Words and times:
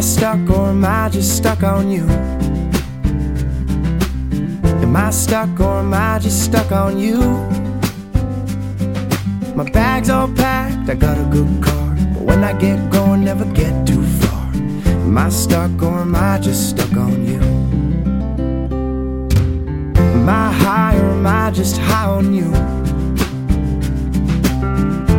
I 0.00 0.02
stuck 0.02 0.48
or 0.48 0.70
am 0.70 0.82
I 0.82 1.10
just 1.10 1.36
stuck 1.36 1.62
on 1.62 1.90
you? 1.90 2.08
Am 4.80 4.96
I 4.96 5.10
stuck 5.10 5.60
or 5.60 5.80
am 5.80 5.92
I 5.92 6.18
just 6.18 6.42
stuck 6.42 6.72
on 6.72 6.98
you? 6.98 7.18
My 9.54 9.70
bag's 9.70 10.08
all 10.08 10.32
packed, 10.32 10.88
I 10.88 10.94
got 10.94 11.18
a 11.18 11.24
good 11.24 11.62
car. 11.62 11.94
But 12.14 12.22
when 12.22 12.42
I 12.42 12.54
get 12.54 12.90
going, 12.90 13.24
never 13.24 13.44
get 13.52 13.86
too 13.86 14.02
far. 14.22 14.50
Am 15.04 15.18
I 15.18 15.28
stuck 15.28 15.82
or 15.82 15.98
am 15.98 16.16
I 16.16 16.38
just 16.38 16.70
stuck 16.70 16.96
on 16.96 17.26
you? 17.26 17.42
Am 20.00 20.26
I 20.26 20.50
high 20.50 20.96
or 20.96 21.10
am 21.10 21.26
I 21.26 21.50
just 21.50 21.76
high 21.76 22.06
on 22.06 22.32
you? 22.32 22.50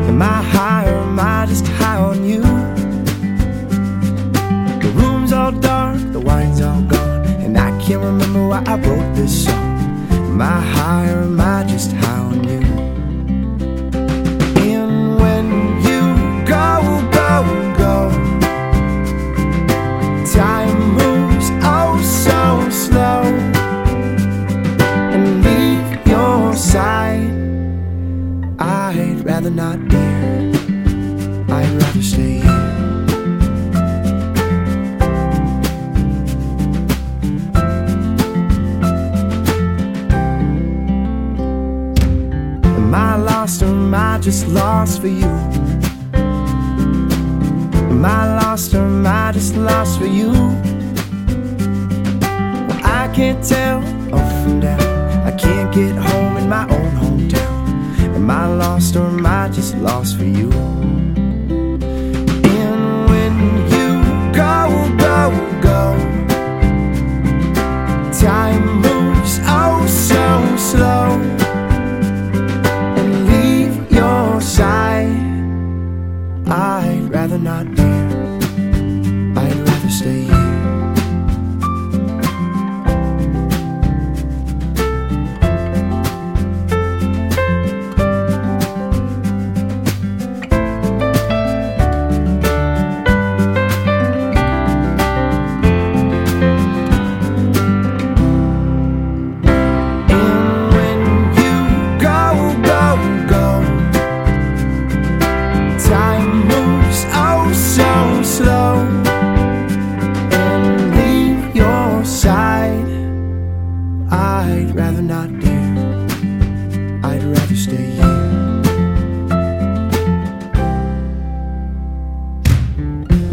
Am 0.10 0.20
I 0.24 0.42
high 0.42 0.90
or 0.90 0.98
am 1.04 1.20
I 1.20 1.46
just 1.46 1.68
high 1.68 1.91
can't 7.92 8.06
remember 8.06 8.48
why 8.48 8.64
I 8.68 8.76
wrote 8.76 9.16
this 9.16 9.44
song. 9.44 9.78
Am 10.12 10.42
I 10.42 10.62
high 10.62 11.10
or 11.12 11.24
am 11.24 11.42
I 11.42 11.66
just 11.66 11.92
high 11.92 12.20
on 12.20 12.42
you? 12.48 12.62
And 14.72 15.20
when 15.20 15.48
you 15.84 16.02
go, 16.48 16.72
go, 17.12 17.44
go, 17.82 17.98
time 20.32 20.80
moves 21.00 21.50
oh 21.64 22.00
so 22.24 22.70
slow, 22.70 23.24
and 25.14 25.44
leave 25.44 26.08
your 26.08 26.56
side. 26.56 27.30
I'd 28.58 29.26
rather 29.26 29.50
not, 29.50 29.86
dear. 29.90 30.52
I'd 31.50 31.74
rather 31.82 32.02
stay 32.02 32.40
here. 32.40 32.71
Am 43.94 43.96
I 43.96 44.18
just 44.20 44.48
lost 44.48 45.02
for 45.02 45.10
you? 45.10 45.26
Am 46.14 48.06
I 48.06 48.42
lost 48.42 48.74
or 48.74 48.86
am 48.86 49.06
I 49.06 49.34
just 49.34 49.58
lost 49.58 50.00
for 50.00 50.06
you? 50.06 50.32
Well, 52.70 52.80
I 52.86 53.12
can't 53.14 53.44
tell 53.44 53.80
up 54.16 54.44
from 54.44 54.62
down. 54.62 54.80
I 55.28 55.32
can't 55.38 55.76
get 55.76 55.94
home 55.94 56.38
in 56.38 56.48
my 56.48 56.64
own 56.70 56.92
hometown. 57.02 58.16
Am 58.16 58.30
I 58.30 58.48
lost 58.48 58.96
or 58.96 59.08
am 59.08 59.26
I 59.26 59.50
just 59.50 59.76
lost 59.76 60.18
for 60.18 60.24
you? 60.24 60.50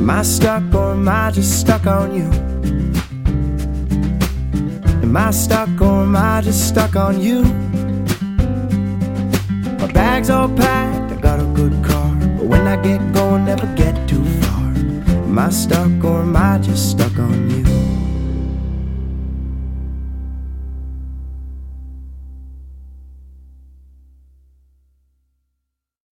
Am 0.08 0.20
I 0.20 0.22
stuck 0.22 0.74
or 0.74 0.92
am 0.92 1.06
I 1.06 1.30
just 1.30 1.60
stuck 1.60 1.86
on 1.86 2.14
you? 2.14 2.30
Am 5.02 5.14
I 5.14 5.30
stuck 5.30 5.68
or 5.82 6.04
am 6.04 6.16
I 6.16 6.40
just 6.40 6.66
stuck 6.66 6.96
on 6.96 7.20
you? 7.20 7.42
My 9.78 9.92
bag's 9.92 10.30
all 10.30 10.48
packed, 10.48 11.12
I 11.12 11.20
got 11.20 11.40
a 11.40 11.44
good 11.52 11.84
car. 11.84 12.14
But 12.38 12.46
when 12.46 12.66
I 12.66 12.76
get 12.80 13.12
going, 13.12 13.44
never 13.44 13.66
get 13.76 14.08
too 14.08 14.24
far. 14.40 14.64
Am 15.28 15.38
I 15.38 15.50
stuck 15.50 16.02
or 16.02 16.22
am 16.22 16.34
I 16.34 16.56
just 16.56 16.90
stuck 16.92 17.18
on 17.18 17.50
you? 17.50 17.97